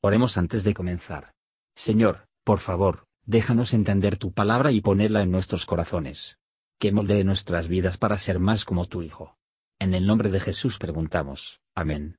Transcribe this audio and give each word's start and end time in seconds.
Oremos 0.00 0.38
antes 0.38 0.62
de 0.62 0.74
comenzar. 0.74 1.32
Señor, 1.74 2.28
por 2.44 2.60
favor, 2.60 3.06
déjanos 3.26 3.74
entender 3.74 4.16
tu 4.16 4.32
palabra 4.32 4.70
y 4.70 4.80
ponerla 4.80 5.22
en 5.22 5.32
nuestros 5.32 5.66
corazones. 5.66 6.38
Que 6.78 6.92
moldee 6.92 7.24
nuestras 7.24 7.66
vidas 7.66 7.98
para 7.98 8.16
ser 8.18 8.38
más 8.38 8.64
como 8.64 8.86
tu 8.86 9.02
Hijo. 9.02 9.36
En 9.80 9.94
el 9.94 10.06
nombre 10.06 10.30
de 10.30 10.38
Jesús 10.38 10.78
preguntamos. 10.78 11.60
Amén. 11.74 12.16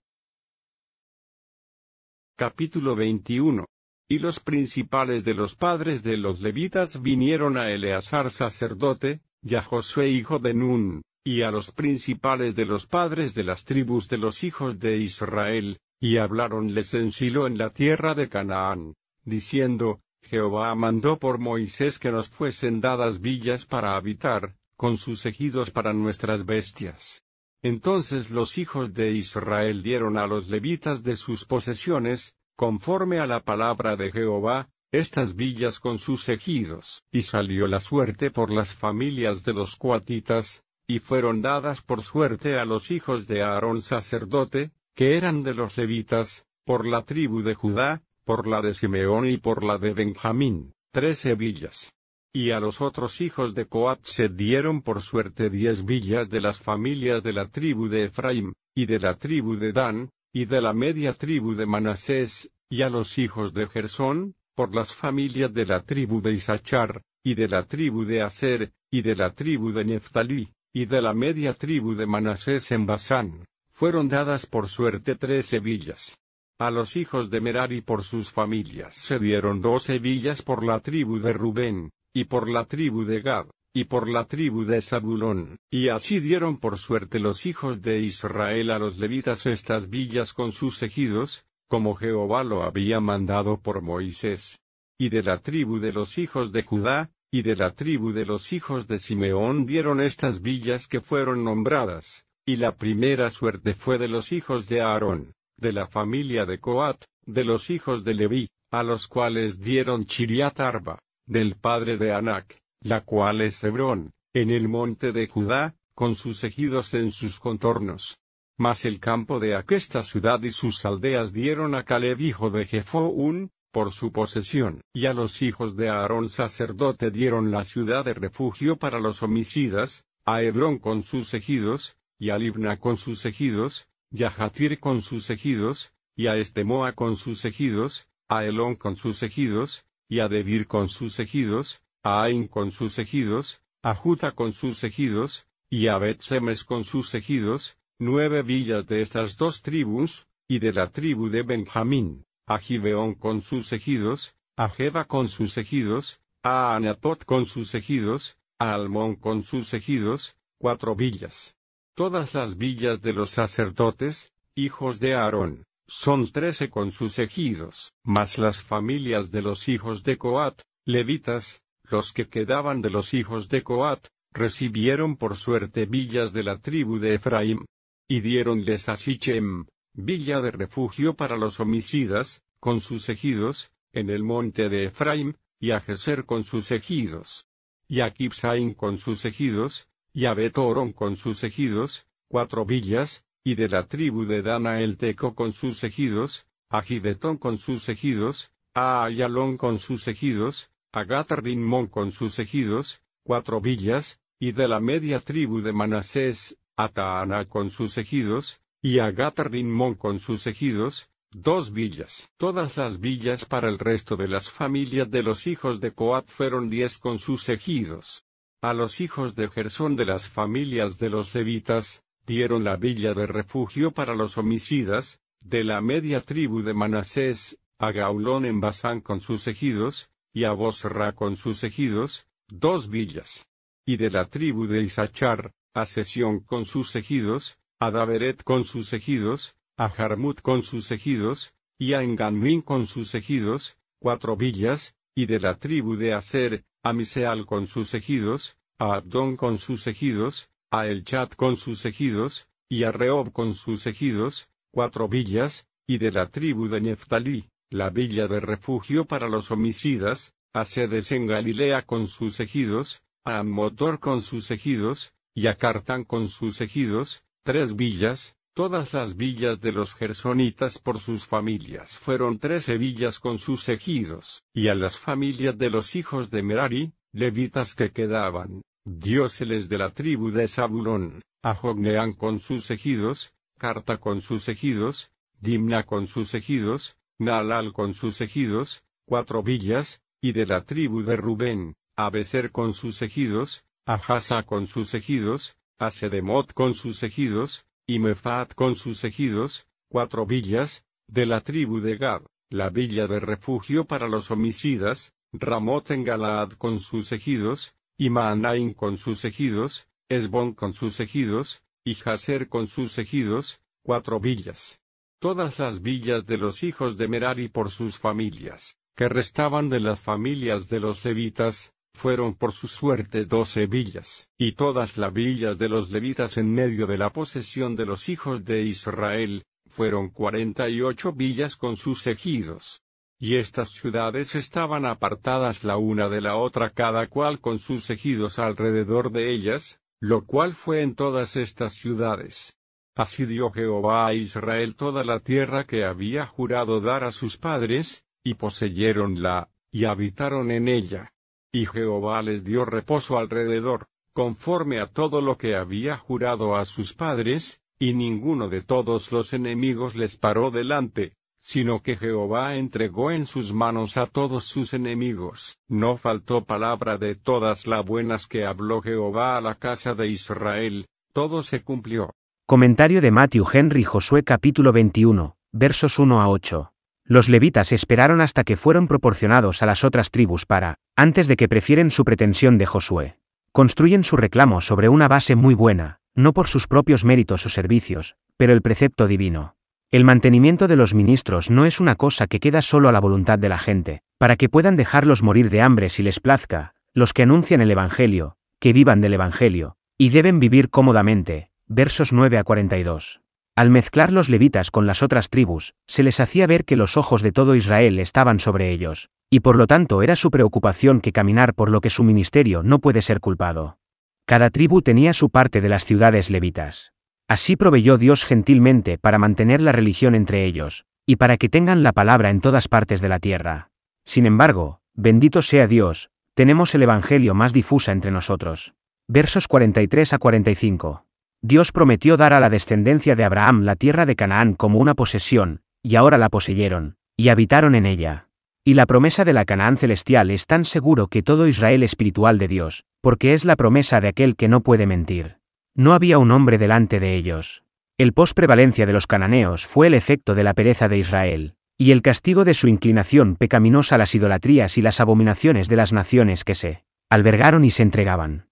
Capítulo 2.35 2.95
21. 2.95 3.65
Y 4.09 4.17
los 4.17 4.41
principales 4.41 5.23
de 5.23 5.33
los 5.33 5.55
padres 5.55 6.03
de 6.03 6.17
los 6.17 6.41
levitas 6.41 7.01
vinieron 7.01 7.57
a 7.57 7.69
Eleazar 7.71 8.31
sacerdote, 8.31 9.21
y 9.41 9.55
a 9.55 9.61
Josué 9.61 10.09
hijo 10.09 10.39
de 10.39 10.53
Nun, 10.53 11.01
y 11.23 11.43
a 11.43 11.51
los 11.51 11.71
principales 11.71 12.55
de 12.55 12.65
los 12.65 12.87
padres 12.87 13.33
de 13.35 13.43
las 13.43 13.63
tribus 13.63 14.09
de 14.09 14.17
los 14.17 14.43
hijos 14.43 14.79
de 14.79 14.97
Israel, 14.97 15.79
y 15.99 16.17
habláronles 16.17 16.93
en 16.93 17.11
Silo 17.11 17.47
en 17.47 17.57
la 17.57 17.71
tierra 17.71 18.15
de 18.15 18.29
Canaán, 18.29 18.95
diciendo, 19.23 20.01
Jehová 20.21 20.73
mandó 20.75 21.17
por 21.17 21.39
Moisés 21.39 21.99
que 21.99 22.11
nos 22.11 22.29
fuesen 22.29 22.81
dadas 22.81 23.19
villas 23.19 23.65
para 23.65 23.95
habitar, 23.95 24.55
con 24.75 24.97
sus 24.97 25.25
ejidos 25.25 25.71
para 25.71 25.91
nuestras 25.93 26.45
bestias. 26.45 27.23
Entonces 27.61 28.29
los 28.29 28.57
hijos 28.57 28.93
de 28.93 29.11
Israel 29.11 29.83
dieron 29.83 30.17
a 30.17 30.27
los 30.27 30.47
levitas 30.47 31.03
de 31.03 31.17
sus 31.17 31.43
posesiones, 31.43 32.33
conforme 32.55 33.19
a 33.19 33.27
la 33.27 33.41
palabra 33.41 33.97
de 33.97 34.11
Jehová, 34.11 34.69
estas 34.91 35.35
villas 35.35 35.79
con 35.79 35.97
sus 35.97 36.29
ejidos. 36.29 37.03
Y 37.11 37.23
salió 37.23 37.67
la 37.67 37.81
suerte 37.81 38.31
por 38.31 38.51
las 38.51 38.73
familias 38.73 39.43
de 39.43 39.53
los 39.53 39.75
cuatitas, 39.75 40.63
y 40.87 40.99
fueron 40.99 41.41
dadas 41.41 41.81
por 41.81 42.01
suerte 42.03 42.57
a 42.57 42.65
los 42.65 42.89
hijos 42.89 43.27
de 43.27 43.43
Aarón 43.43 43.81
sacerdote, 43.81 44.71
que 44.99 45.15
eran 45.15 45.43
de 45.43 45.53
los 45.53 45.77
levitas, 45.77 46.45
por 46.65 46.85
la 46.85 47.05
tribu 47.05 47.41
de 47.41 47.55
Judá, 47.55 48.03
por 48.25 48.45
la 48.45 48.61
de 48.61 48.73
Simeón 48.73 49.25
y 49.27 49.37
por 49.37 49.63
la 49.63 49.77
de 49.77 49.93
Benjamín, 49.93 50.73
trece 50.91 51.35
villas. 51.35 51.93
Y 52.33 52.51
a 52.51 52.59
los 52.59 52.81
otros 52.81 53.21
hijos 53.21 53.55
de 53.55 53.65
Coat 53.65 54.01
se 54.03 54.27
dieron 54.27 54.81
por 54.81 55.01
suerte 55.01 55.49
diez 55.49 55.85
villas 55.85 56.29
de 56.29 56.41
las 56.41 56.59
familias 56.59 57.23
de 57.23 57.31
la 57.31 57.47
tribu 57.47 57.87
de 57.87 58.03
Efraín, 58.03 58.51
y 58.75 58.87
de 58.87 58.99
la 58.99 59.13
tribu 59.13 59.55
de 59.55 59.71
Dan, 59.71 60.09
y 60.33 60.43
de 60.43 60.61
la 60.61 60.73
media 60.73 61.13
tribu 61.13 61.55
de 61.55 61.65
Manasés, 61.65 62.51
y 62.69 62.81
a 62.81 62.89
los 62.89 63.17
hijos 63.17 63.53
de 63.53 63.69
Gersón, 63.69 64.35
por 64.53 64.75
las 64.75 64.93
familias 64.93 65.53
de 65.53 65.65
la 65.65 65.81
tribu 65.81 66.21
de 66.21 66.33
Isachar, 66.33 67.03
y 67.23 67.35
de 67.35 67.47
la 67.47 67.63
tribu 67.63 68.03
de 68.03 68.21
Aser, 68.21 68.73
y 68.91 69.01
de 69.01 69.15
la 69.15 69.29
tribu 69.33 69.71
de 69.71 69.85
Neftalí, 69.85 70.51
y 70.73 70.87
de 70.87 71.01
la 71.01 71.13
media 71.13 71.53
tribu 71.53 71.95
de 71.95 72.05
Manasés 72.05 72.69
en 72.73 72.85
Basán, 72.85 73.45
fueron 73.79 74.09
dadas 74.09 74.45
por 74.45 74.67
suerte 74.67 75.15
trece 75.15 75.61
villas. 75.61 76.17
A 76.59 76.69
los 76.69 76.97
hijos 76.97 77.29
de 77.29 77.39
Merari 77.39 77.79
por 77.79 78.03
sus 78.03 78.29
familias 78.29 78.93
se 78.93 79.19
dieron 79.19 79.61
doce 79.61 79.99
villas 79.99 80.41
por 80.41 80.65
la 80.65 80.81
tribu 80.81 81.17
de 81.19 81.31
Rubén, 81.31 81.89
y 82.13 82.25
por 82.25 82.49
la 82.49 82.65
tribu 82.65 83.05
de 83.05 83.21
Gad, 83.21 83.45
y 83.73 83.85
por 83.85 84.09
la 84.09 84.25
tribu 84.25 84.65
de 84.65 84.81
Zabulón, 84.81 85.55
y 85.71 85.87
así 85.87 86.19
dieron 86.19 86.59
por 86.59 86.77
suerte 86.77 87.21
los 87.21 87.45
hijos 87.45 87.81
de 87.81 88.01
Israel 88.01 88.71
a 88.71 88.79
los 88.79 88.97
levitas 88.97 89.45
estas 89.45 89.89
villas 89.89 90.33
con 90.33 90.51
sus 90.51 90.83
ejidos, 90.83 91.45
como 91.69 91.95
Jehová 91.95 92.43
lo 92.43 92.63
había 92.63 92.99
mandado 92.99 93.61
por 93.61 93.81
Moisés. 93.81 94.59
Y 94.97 95.07
de 95.07 95.23
la 95.23 95.37
tribu 95.37 95.79
de 95.79 95.93
los 95.93 96.17
hijos 96.17 96.51
de 96.51 96.63
Judá, 96.63 97.11
y 97.31 97.43
de 97.43 97.55
la 97.55 97.71
tribu 97.71 98.11
de 98.11 98.25
los 98.25 98.51
hijos 98.51 98.87
de 98.87 98.99
Simeón 98.99 99.65
dieron 99.65 100.01
estas 100.01 100.41
villas 100.41 100.85
que 100.85 100.99
fueron 100.99 101.45
nombradas, 101.45 102.25
y 102.49 102.55
la 102.55 102.75
primera 102.75 103.29
suerte 103.29 103.75
fue 103.75 103.99
de 103.99 104.07
los 104.07 104.31
hijos 104.31 104.67
de 104.67 104.81
Aarón, 104.81 105.35
de 105.57 105.71
la 105.71 105.85
familia 105.85 106.47
de 106.47 106.59
Coat, 106.59 107.05
de 107.23 107.45
los 107.45 107.69
hijos 107.69 108.03
de 108.03 108.15
Leví, 108.15 108.49
a 108.71 108.81
los 108.81 109.07
cuales 109.07 109.59
dieron 109.59 110.05
Chiriat 110.05 110.59
Arba, 110.59 110.97
del 111.27 111.57
padre 111.57 111.97
de 111.97 112.11
Anac, 112.11 112.57
la 112.81 113.01
cual 113.01 113.41
es 113.41 113.63
Hebrón, 113.63 114.13
en 114.33 114.49
el 114.49 114.67
monte 114.67 115.11
de 115.11 115.27
Judá, 115.27 115.75
con 115.93 116.15
sus 116.15 116.43
ejidos 116.43 116.95
en 116.95 117.11
sus 117.11 117.39
contornos. 117.39 118.17
Mas 118.57 118.83
el 118.83 118.99
campo 118.99 119.39
de 119.39 119.53
aquesta 119.53 120.01
ciudad 120.01 120.41
y 120.41 120.49
sus 120.49 120.83
aldeas 120.87 121.31
dieron 121.31 121.75
a 121.75 121.83
Caleb 121.83 122.19
hijo 122.19 122.49
de 122.49 122.65
Jefoún, 122.65 123.51
por 123.71 123.93
su 123.93 124.11
posesión, 124.11 124.81
y 124.91 125.05
a 125.05 125.13
los 125.13 125.43
hijos 125.43 125.75
de 125.75 125.89
Aarón 125.89 126.29
sacerdote 126.29 127.11
dieron 127.11 127.51
la 127.51 127.63
ciudad 127.63 128.05
de 128.05 128.15
refugio 128.15 128.77
para 128.77 128.99
los 128.99 129.21
homicidas, 129.21 130.03
a 130.25 130.41
Hebrón 130.41 130.79
con 130.79 131.03
sus 131.03 131.35
ejidos, 131.35 131.98
y 132.19 132.29
a 132.29 132.37
Libna 132.37 132.77
con 132.77 132.97
sus 132.97 133.25
ejidos, 133.25 133.87
y 134.11 134.23
a 134.23 134.29
Jatir 134.29 134.79
con 134.79 135.01
sus 135.01 135.29
ejidos, 135.29 135.93
y 136.15 136.27
a 136.27 136.35
Estemoa 136.35 136.91
con 136.93 137.15
sus 137.15 137.45
ejidos, 137.45 138.09
a 138.27 138.43
Elón 138.43 138.75
con 138.75 138.97
sus 138.97 139.23
ejidos, 139.23 139.85
y 140.09 140.19
a 140.19 140.27
Debir 140.27 140.67
con 140.67 140.89
sus 140.89 141.19
ejidos, 141.19 141.81
a 142.03 142.23
Ain 142.23 142.47
con 142.47 142.71
sus 142.71 142.99
ejidos, 142.99 143.61
a 143.81 143.95
Juta 143.95 144.33
con 144.33 144.51
sus 144.51 144.83
ejidos, 144.83 145.47
y 145.69 145.87
a 145.87 145.97
Bet-Semes 145.97 146.65
con 146.65 146.83
sus 146.83 147.15
ejidos, 147.15 147.77
nueve 147.97 148.43
villas 148.43 148.85
de 148.85 149.01
estas 149.01 149.37
dos 149.37 149.61
tribus, 149.61 150.27
y 150.47 150.59
de 150.59 150.73
la 150.73 150.91
tribu 150.91 151.29
de 151.29 151.43
Benjamín, 151.43 152.25
a 152.45 152.59
Gibeón 152.59 153.13
con 153.15 153.41
sus 153.41 153.71
ejidos, 153.71 154.35
a 154.57 154.67
Jeba 154.67 155.05
con 155.05 155.27
sus 155.27 155.57
ejidos, 155.57 156.19
a 156.43 156.75
Anatot 156.75 157.23
con 157.23 157.45
sus 157.45 157.75
ejidos, 157.75 158.37
a 158.57 158.73
Almón 158.73 159.15
con 159.15 159.43
sus 159.43 159.73
ejidos, 159.73 160.35
cuatro 160.57 160.95
villas. 160.95 161.55
Todas 161.99 162.33
las 162.33 162.57
villas 162.57 163.01
de 163.01 163.11
los 163.11 163.31
sacerdotes, 163.31 164.31
hijos 164.55 165.01
de 165.01 165.15
Aarón, 165.15 165.65
son 165.85 166.31
trece 166.31 166.69
con 166.69 166.93
sus 166.93 167.19
ejidos, 167.19 167.91
mas 168.05 168.37
las 168.37 168.63
familias 168.63 169.31
de 169.31 169.41
los 169.41 169.67
hijos 169.67 170.01
de 170.05 170.17
Coat, 170.17 170.61
levitas, 170.85 171.61
los 171.83 172.13
que 172.13 172.29
quedaban 172.29 172.81
de 172.81 172.89
los 172.89 173.13
hijos 173.13 173.49
de 173.49 173.63
Coat, 173.63 174.07
recibieron 174.31 175.17
por 175.17 175.35
suerte 175.35 175.87
villas 175.87 176.31
de 176.31 176.43
la 176.43 176.59
tribu 176.59 176.99
de 176.99 177.15
Efraín, 177.15 177.65
y 178.07 178.21
dieronles 178.21 178.87
a 178.87 178.95
Sichem, 178.95 179.65
villa 179.93 180.39
de 180.39 180.51
refugio 180.51 181.15
para 181.15 181.35
los 181.35 181.59
homicidas, 181.59 182.41
con 182.61 182.79
sus 182.79 183.09
ejidos, 183.09 183.73
en 183.91 184.09
el 184.09 184.23
monte 184.23 184.69
de 184.69 184.85
Efraín, 184.85 185.35
y 185.59 185.71
a 185.71 185.81
Geser 185.81 186.23
con 186.23 186.45
sus 186.45 186.71
ejidos, 186.71 187.45
y 187.89 187.99
a 187.99 188.11
Kipsaim 188.11 188.73
con 188.73 188.99
sus 188.99 189.25
ejidos, 189.25 189.89
y 190.13 190.25
a 190.25 190.33
Betoron 190.33 190.93
con 190.93 191.15
sus 191.15 191.43
ejidos, 191.43 192.07
cuatro 192.27 192.65
villas, 192.65 193.23
y 193.43 193.55
de 193.55 193.69
la 193.69 193.87
tribu 193.87 194.25
de 194.25 194.41
Dana 194.41 194.81
el 194.81 194.97
Teco 194.97 195.35
con 195.35 195.53
sus 195.53 195.83
ejidos, 195.83 196.47
a 196.69 196.81
Gibetón 196.81 197.37
con 197.37 197.57
sus 197.57 197.89
ejidos, 197.89 198.51
a 198.73 199.03
Ayalón 199.03 199.57
con 199.57 199.79
sus 199.79 200.07
ejidos, 200.07 200.71
a 200.91 201.03
Gatarrimón 201.03 201.87
con 201.87 202.11
sus 202.11 202.39
ejidos, 202.39 203.01
cuatro 203.23 203.61
villas, 203.61 204.19
y 204.39 204.51
de 204.51 204.67
la 204.67 204.79
media 204.79 205.19
tribu 205.19 205.61
de 205.61 205.73
Manasés, 205.73 206.57
a 206.75 206.89
Taana 206.89 207.45
con 207.45 207.69
sus 207.69 207.97
ejidos, 207.97 208.61
y 208.81 208.99
a 208.99 209.11
Gatarrimón 209.11 209.95
con 209.95 210.19
sus 210.19 210.47
ejidos, 210.47 211.09
dos 211.31 211.71
villas. 211.73 212.31
Todas 212.37 212.77
las 212.77 212.99
villas 212.99 213.45
para 213.45 213.69
el 213.69 213.77
resto 213.77 214.15
de 214.15 214.27
las 214.27 214.49
familias 214.49 215.09
de 215.11 215.23
los 215.23 215.45
hijos 215.47 215.79
de 215.79 215.91
Coat 215.91 216.27
fueron 216.27 216.69
diez 216.69 216.97
con 216.97 217.19
sus 217.19 217.49
ejidos. 217.49 218.23
A 218.61 218.73
los 218.73 218.99
hijos 218.99 219.35
de 219.35 219.47
Gersón 219.47 219.95
de 219.95 220.05
las 220.05 220.27
familias 220.27 220.97
de 220.97 221.09
los 221.09 221.33
levitas, 221.33 222.03
dieron 222.27 222.65
la 222.65 222.75
villa 222.75 223.13
de 223.13 223.25
refugio 223.25 223.91
para 223.91 224.13
los 224.13 224.37
homicidas, 224.37 225.21
de 225.39 225.63
la 225.63 225.79
media 225.79 226.19
tribu 226.19 226.61
de 226.61 226.73
Manasés, 226.73 227.57
a 227.77 227.93
Gaulón 227.93 228.43
en 228.43 228.59
Basán 228.59 228.99
con 228.99 229.21
sus 229.21 229.47
ejidos, 229.47 230.09
y 230.33 230.43
a 230.43 230.51
Bosra 230.51 231.13
con 231.13 231.37
sus 231.37 231.63
ejidos, 231.63 232.27
dos 232.49 232.89
villas. 232.89 233.47
Y 233.85 233.95
de 233.95 234.11
la 234.11 234.25
tribu 234.25 234.67
de 234.67 234.81
Isachar, 234.81 235.53
a 235.73 235.85
Sesión 235.85 236.41
con 236.41 236.65
sus 236.65 236.97
ejidos, 236.97 237.57
a 237.79 237.91
Daveret 237.91 238.43
con 238.43 238.65
sus 238.65 238.91
ejidos, 238.91 239.55
a 239.77 239.87
Jarmut 239.87 240.41
con 240.41 240.63
sus 240.63 240.91
ejidos, 240.91 241.53
y 241.77 241.93
a 241.93 242.03
Enganmin 242.03 242.61
con 242.61 242.87
sus 242.87 243.15
ejidos, 243.15 243.77
cuatro 243.99 244.35
villas, 244.35 244.97
y 245.19 245.25
de 245.25 245.41
la 245.41 245.55
tribu 245.55 245.97
de 245.97 246.13
Aser, 246.13 246.63
a 246.81 246.93
Miseal 246.93 247.45
con 247.45 247.67
sus 247.67 247.93
ejidos, 247.93 248.55
a 248.77 248.93
Abdón 248.93 249.35
con 249.35 249.57
sus 249.57 249.85
ejidos, 249.85 250.49
a 250.71 250.87
Elchat 250.87 251.35
con 251.35 251.57
sus 251.57 251.83
ejidos, 251.83 252.47
y 252.69 252.85
a 252.85 252.93
Reob 252.93 253.33
con 253.33 253.53
sus 253.53 253.85
ejidos, 253.85 254.49
cuatro 254.71 255.09
villas, 255.09 255.67
y 255.85 255.97
de 255.97 256.13
la 256.13 256.27
tribu 256.29 256.69
de 256.69 256.79
Neftalí, 256.79 257.49
la 257.69 257.89
villa 257.89 258.29
de 258.29 258.39
refugio 258.39 259.03
para 259.03 259.27
los 259.27 259.51
homicidas, 259.51 260.33
a 260.53 260.63
Sedes 260.63 261.11
en 261.11 261.27
Galilea 261.27 261.81
con 261.81 262.07
sus 262.07 262.39
ejidos, 262.39 263.03
a 263.25 263.43
Motor 263.43 263.99
con 263.99 264.21
sus 264.21 264.51
ejidos, 264.51 265.13
y 265.33 265.47
a 265.47 265.55
Cartán 265.55 266.05
con 266.05 266.29
sus 266.29 266.61
ejidos, 266.61 267.25
tres 267.43 267.75
villas, 267.75 268.37
todas 268.53 268.93
las 268.93 269.15
villas 269.15 269.61
de 269.61 269.71
los 269.71 269.93
gersonitas 269.93 270.79
por 270.79 270.99
sus 270.99 271.25
familias 271.25 271.97
fueron 271.97 272.39
trece 272.39 272.77
villas 272.77 273.19
con 273.19 273.37
sus 273.37 273.69
ejidos, 273.69 274.43
y 274.53 274.67
a 274.67 274.75
las 274.75 274.97
familias 274.97 275.57
de 275.57 275.69
los 275.69 275.95
hijos 275.95 276.29
de 276.29 276.43
Merari, 276.43 276.93
levitas 277.13 277.75
que 277.75 277.91
quedaban, 277.91 278.61
dióseles 278.85 279.69
de 279.69 279.77
la 279.77 279.91
tribu 279.91 280.31
de 280.31 280.47
Zabulón, 280.47 281.21
a 281.41 281.55
Jogneán 281.55 282.13
con 282.13 282.39
sus 282.39 282.69
ejidos, 282.71 283.33
Carta 283.57 283.97
con 283.97 284.21
sus 284.21 284.47
ejidos, 284.47 285.11
Dimna 285.41 285.83
con 285.85 286.07
sus 286.07 286.33
ejidos, 286.33 286.97
Nalal 287.17 287.73
con 287.73 287.93
sus 287.93 288.21
ejidos, 288.21 288.83
cuatro 289.05 289.43
villas, 289.43 290.01
y 290.21 290.31
de 290.33 290.45
la 290.45 290.63
tribu 290.63 291.03
de 291.03 291.15
Rubén, 291.15 291.75
Abeser 291.97 292.51
con 292.51 292.73
sus 292.73 293.01
ejidos, 293.01 293.63
Ahasa 293.85 294.43
con 294.43 294.67
sus 294.67 294.93
ejidos, 294.93 295.55
Asedemot 295.77 296.53
con 296.53 296.73
sus 296.73 297.03
ejidos, 297.03 297.65
y 297.89 297.97
Mefat 297.97 298.53
con 298.53 298.75
sus 298.75 299.03
ejidos, 299.03 299.65
cuatro 299.87 300.27
villas, 300.27 300.85
de 301.07 301.25
la 301.25 301.41
tribu 301.41 301.79
de 301.79 301.97
Gad, 301.97 302.21
la 302.51 302.69
villa 302.69 303.07
de 303.07 303.19
refugio 303.19 303.85
para 303.85 304.07
los 304.07 304.29
homicidas, 304.29 305.11
Ramot 305.33 305.89
en 305.89 306.03
Galaad 306.03 306.51
con 306.51 306.79
sus 306.79 307.11
ejidos, 307.11 307.73
y 307.97 308.11
Maanaim 308.11 308.75
con 308.75 308.97
sus 308.97 309.25
ejidos, 309.25 309.87
Esbon 310.07 310.53
con 310.53 310.75
sus 310.75 310.99
ejidos, 310.99 311.63
y 311.83 311.95
Jaser 311.95 312.47
con 312.47 312.67
sus 312.67 312.99
ejidos, 312.99 313.59
cuatro 313.81 314.19
villas. 314.19 314.79
Todas 315.17 315.57
las 315.57 315.81
villas 315.81 316.27
de 316.27 316.37
los 316.37 316.61
hijos 316.61 316.95
de 316.95 317.07
Merari 317.07 317.47
por 317.47 317.71
sus 317.71 317.97
familias, 317.97 318.77
que 318.95 319.09
restaban 319.09 319.67
de 319.67 319.79
las 319.79 319.99
familias 319.99 320.69
de 320.69 320.79
los 320.79 321.03
levitas, 321.03 321.73
fueron 321.99 322.33
por 322.33 322.53
su 322.53 322.69
suerte 322.69 323.25
doce 323.25 323.65
villas, 323.65 324.29
y 324.37 324.53
todas 324.53 324.97
las 324.97 325.11
villas 325.13 325.57
de 325.57 325.67
los 325.67 325.89
levitas 325.89 326.37
en 326.37 326.49
medio 326.53 326.87
de 326.87 326.97
la 326.97 327.09
posesión 327.11 327.75
de 327.75 327.85
los 327.85 328.07
hijos 328.07 328.45
de 328.45 328.63
Israel, 328.63 329.43
fueron 329.67 330.09
cuarenta 330.09 330.69
y 330.69 330.79
ocho 330.79 331.11
villas 331.11 331.57
con 331.57 331.75
sus 331.75 332.07
ejidos. 332.07 332.81
Y 333.19 333.35
estas 333.35 333.71
ciudades 333.71 334.33
estaban 334.35 334.85
apartadas 334.85 335.65
la 335.65 335.75
una 335.75 336.07
de 336.07 336.21
la 336.21 336.37
otra 336.37 336.69
cada 336.69 337.07
cual 337.07 337.41
con 337.41 337.59
sus 337.59 337.89
ejidos 337.89 338.39
alrededor 338.39 339.11
de 339.11 339.33
ellas, 339.33 339.81
lo 339.99 340.25
cual 340.25 340.53
fue 340.53 340.81
en 340.83 340.95
todas 340.95 341.35
estas 341.35 341.73
ciudades. 341.73 342.57
Así 342.95 343.25
dio 343.25 343.51
Jehová 343.51 344.07
a 344.07 344.13
Israel 344.13 344.77
toda 344.77 345.03
la 345.03 345.19
tierra 345.19 345.65
que 345.65 345.83
había 345.83 346.25
jurado 346.25 346.79
dar 346.79 347.03
a 347.03 347.11
sus 347.11 347.35
padres, 347.37 348.05
y 348.23 348.35
poseyeronla, 348.35 349.49
y 349.69 349.83
habitaron 349.83 350.49
en 350.51 350.69
ella. 350.69 351.11
Y 351.51 351.65
Jehová 351.65 352.21
les 352.21 352.43
dio 352.43 352.63
reposo 352.63 353.17
alrededor, 353.17 353.87
conforme 354.13 354.79
a 354.79 354.85
todo 354.85 355.19
lo 355.19 355.37
que 355.37 355.55
había 355.55 355.97
jurado 355.97 356.55
a 356.55 356.65
sus 356.65 356.93
padres, 356.93 357.61
y 357.79 357.93
ninguno 357.93 358.49
de 358.49 358.61
todos 358.61 359.11
los 359.11 359.33
enemigos 359.33 359.95
les 359.95 360.15
paró 360.15 360.51
delante, 360.51 361.13
sino 361.39 361.81
que 361.81 361.95
Jehová 361.95 362.55
entregó 362.55 363.09
en 363.09 363.25
sus 363.25 363.51
manos 363.51 363.97
a 363.97 364.05
todos 364.05 364.45
sus 364.45 364.73
enemigos. 364.73 365.57
No 365.67 365.97
faltó 365.97 366.43
palabra 366.45 366.97
de 366.99 367.15
todas 367.15 367.65
las 367.65 367.83
buenas 367.83 368.27
que 368.27 368.45
habló 368.45 368.81
Jehová 368.81 369.37
a 369.37 369.41
la 369.41 369.55
casa 369.55 369.95
de 369.95 370.07
Israel, 370.07 370.85
todo 371.13 371.41
se 371.41 371.63
cumplió. 371.63 372.13
Comentario 372.45 373.01
de 373.01 373.09
Matthew 373.09 373.45
Henry 373.51 373.83
Josué 373.83 374.23
capítulo 374.23 374.71
21, 374.71 375.35
versos 375.51 375.97
1 375.97 376.21
a 376.21 376.29
8. 376.29 376.71
Los 377.09 377.27
levitas 377.27 377.71
esperaron 377.71 378.21
hasta 378.21 378.43
que 378.43 378.55
fueron 378.55 378.87
proporcionados 378.87 379.63
a 379.63 379.65
las 379.65 379.83
otras 379.83 380.11
tribus 380.11 380.45
para, 380.45 380.75
antes 380.95 381.27
de 381.27 381.37
que 381.37 381.49
prefieren 381.49 381.89
su 381.89 382.05
pretensión 382.05 382.59
de 382.59 382.67
Josué. 382.67 383.17
Construyen 383.51 384.03
su 384.03 384.15
reclamo 384.15 384.61
sobre 384.61 384.89
una 384.89 385.07
base 385.07 385.35
muy 385.35 385.55
buena, 385.55 386.01
no 386.13 386.33
por 386.33 386.47
sus 386.47 386.67
propios 386.67 387.05
méritos 387.05 387.47
o 387.47 387.49
servicios, 387.49 388.15
pero 388.37 388.53
el 388.53 388.61
precepto 388.61 389.07
divino. 389.07 389.55
El 389.89 390.03
mantenimiento 390.03 390.67
de 390.67 390.75
los 390.75 390.93
ministros 390.93 391.49
no 391.49 391.65
es 391.65 391.79
una 391.79 391.95
cosa 391.95 392.27
que 392.27 392.39
queda 392.39 392.61
solo 392.61 392.89
a 392.89 392.91
la 392.91 392.99
voluntad 392.99 393.39
de 393.39 393.49
la 393.49 393.57
gente, 393.57 394.03
para 394.19 394.35
que 394.35 394.47
puedan 394.47 394.75
dejarlos 394.75 395.23
morir 395.23 395.49
de 395.49 395.63
hambre 395.63 395.89
si 395.89 396.03
les 396.03 396.19
plazca, 396.19 396.75
los 396.93 397.13
que 397.13 397.23
anuncian 397.23 397.61
el 397.61 397.71
Evangelio, 397.71 398.35
que 398.59 398.71
vivan 398.71 399.01
del 399.01 399.15
Evangelio, 399.15 399.77
y 399.97 400.09
deben 400.09 400.39
vivir 400.39 400.69
cómodamente. 400.69 401.49
Versos 401.65 402.13
9 402.13 402.37
a 402.37 402.43
42. 402.43 403.21
Al 403.59 403.71
mezclar 403.71 404.13
los 404.13 404.29
levitas 404.29 404.71
con 404.71 404.87
las 404.87 405.03
otras 405.03 405.29
tribus, 405.29 405.73
se 405.85 406.01
les 406.01 406.21
hacía 406.21 406.47
ver 406.47 406.63
que 406.63 406.77
los 406.77 406.95
ojos 406.95 407.21
de 407.21 407.33
todo 407.33 407.55
Israel 407.55 407.99
estaban 407.99 408.39
sobre 408.39 408.71
ellos, 408.71 409.09
y 409.29 409.41
por 409.41 409.57
lo 409.57 409.67
tanto 409.67 410.01
era 410.01 410.15
su 410.15 410.31
preocupación 410.31 411.01
que 411.01 411.11
caminar 411.11 411.53
por 411.53 411.69
lo 411.69 411.81
que 411.81 411.89
su 411.89 412.05
ministerio 412.05 412.63
no 412.63 412.79
puede 412.79 413.01
ser 413.01 413.19
culpado. 413.19 413.77
Cada 414.25 414.49
tribu 414.49 414.81
tenía 414.81 415.11
su 415.11 415.29
parte 415.29 415.59
de 415.59 415.67
las 415.67 415.83
ciudades 415.83 416.29
levitas. 416.29 416.93
Así 417.27 417.57
proveyó 417.57 417.97
Dios 417.97 418.23
gentilmente 418.23 418.97
para 418.97 419.19
mantener 419.19 419.59
la 419.59 419.73
religión 419.73 420.15
entre 420.15 420.45
ellos, 420.45 420.85
y 421.05 421.17
para 421.17 421.35
que 421.35 421.49
tengan 421.49 421.83
la 421.83 421.91
palabra 421.91 422.29
en 422.29 422.39
todas 422.39 422.69
partes 422.69 423.01
de 423.01 423.09
la 423.09 423.19
tierra. 423.19 423.71
Sin 424.05 424.25
embargo, 424.25 424.79
bendito 424.93 425.41
sea 425.41 425.67
Dios, 425.67 426.11
tenemos 426.33 426.73
el 426.75 426.83
Evangelio 426.83 427.33
más 427.33 427.51
difusa 427.51 427.91
entre 427.91 428.11
nosotros. 428.11 428.73
Versos 429.09 429.49
43 429.49 430.13
a 430.13 430.17
45. 430.17 431.08
Dios 431.41 431.71
prometió 431.71 432.17
dar 432.17 432.33
a 432.33 432.39
la 432.39 432.49
descendencia 432.49 433.15
de 433.15 433.23
Abraham 433.23 433.63
la 433.63 433.75
tierra 433.75 434.05
de 434.05 434.15
Canaán 434.15 434.55
como 434.55 434.79
una 434.79 434.93
posesión, 434.93 435.61
y 435.81 435.95
ahora 435.95 436.17
la 436.17 436.29
poseyeron, 436.29 436.95
y 437.15 437.29
habitaron 437.29 437.75
en 437.75 437.85
ella. 437.85 438.27
Y 438.65 438.73
la 438.73 438.85
promesa 438.85 439.23
de 439.23 439.33
la 439.33 439.45
Canaán 439.45 439.77
celestial 439.77 440.31
es 440.31 440.45
tan 440.45 440.65
seguro 440.65 441.07
que 441.07 441.23
todo 441.23 441.47
Israel 441.47 441.81
espiritual 441.83 442.37
de 442.37 442.49
Dios, 442.49 442.83
porque 443.01 443.33
es 443.33 443.45
la 443.45 443.55
promesa 443.55 444.01
de 444.01 444.09
aquel 444.09 444.35
que 444.35 444.49
no 444.49 444.61
puede 444.61 444.85
mentir. 444.85 445.37
No 445.75 445.93
había 445.93 446.17
un 446.17 446.31
hombre 446.31 446.57
delante 446.57 446.99
de 446.99 447.15
ellos. 447.15 447.63
El 447.97 448.11
pos 448.11 448.33
prevalencia 448.33 448.85
de 448.85 448.93
los 448.93 449.07
cananeos 449.07 449.65
fue 449.65 449.87
el 449.87 449.93
efecto 449.93 450.35
de 450.35 450.43
la 450.43 450.53
pereza 450.53 450.89
de 450.89 450.97
Israel, 450.97 451.53
y 451.77 451.91
el 451.91 452.01
castigo 452.01 452.43
de 452.43 452.53
su 452.53 452.67
inclinación 452.67 453.37
pecaminosa 453.37 453.95
a 453.95 453.97
las 453.97 454.13
idolatrías 454.13 454.77
y 454.77 454.81
las 454.81 454.99
abominaciones 454.99 455.69
de 455.69 455.77
las 455.77 455.93
naciones 455.93 456.43
que 456.43 456.55
se 456.55 456.83
albergaron 457.09 457.63
y 457.63 457.71
se 457.71 457.83
entregaban. 457.83 458.48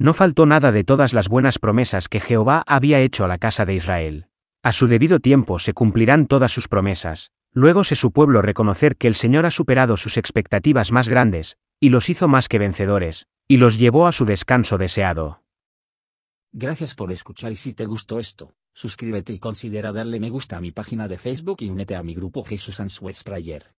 No 0.00 0.14
faltó 0.14 0.46
nada 0.46 0.72
de 0.72 0.82
todas 0.82 1.12
las 1.12 1.28
buenas 1.28 1.58
promesas 1.58 2.08
que 2.08 2.20
Jehová 2.20 2.64
había 2.66 3.00
hecho 3.00 3.26
a 3.26 3.28
la 3.28 3.36
casa 3.36 3.66
de 3.66 3.74
Israel. 3.74 4.28
A 4.62 4.72
su 4.72 4.86
debido 4.86 5.20
tiempo 5.20 5.58
se 5.58 5.74
cumplirán 5.74 6.26
todas 6.26 6.52
sus 6.52 6.68
promesas, 6.68 7.32
luego 7.52 7.84
se 7.84 7.96
su 7.96 8.10
pueblo 8.10 8.40
reconocer 8.40 8.96
que 8.96 9.08
el 9.08 9.14
Señor 9.14 9.44
ha 9.44 9.50
superado 9.50 9.98
sus 9.98 10.16
expectativas 10.16 10.90
más 10.90 11.06
grandes, 11.06 11.58
y 11.78 11.90
los 11.90 12.08
hizo 12.08 12.28
más 12.28 12.48
que 12.48 12.58
vencedores, 12.58 13.26
y 13.46 13.58
los 13.58 13.78
llevó 13.78 14.06
a 14.06 14.12
su 14.12 14.24
descanso 14.24 14.78
deseado. 14.78 15.42
Gracias 16.50 16.94
por 16.94 17.12
escuchar 17.12 17.52
y 17.52 17.56
si 17.56 17.74
te 17.74 17.84
gustó 17.84 18.18
esto, 18.18 18.54
suscríbete 18.72 19.34
y 19.34 19.38
considera 19.38 19.92
darle 19.92 20.18
me 20.18 20.30
gusta 20.30 20.56
a 20.56 20.62
mi 20.62 20.72
página 20.72 21.08
de 21.08 21.18
Facebook 21.18 21.58
y 21.60 21.68
únete 21.68 21.94
a 21.94 22.02
mi 22.02 22.14
grupo 22.14 22.42
Jesús 22.42 22.80
Answers 22.80 23.22
Prayer. 23.22 23.74